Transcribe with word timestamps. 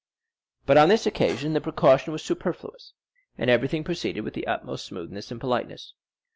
But 0.65 0.77
on 0.79 0.89
this 0.89 1.05
occasion 1.05 1.53
the 1.53 1.61
precaution 1.61 2.11
was 2.11 2.23
superfluous, 2.23 2.93
and 3.37 3.51
everything 3.51 3.83
proceeded 3.83 4.21
with 4.21 4.33
the 4.33 4.47
utmost 4.47 4.83
smoothness 4.83 5.29
and 5.29 5.39
politeness. 5.39 5.93